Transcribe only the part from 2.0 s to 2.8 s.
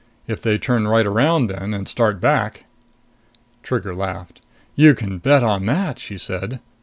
back"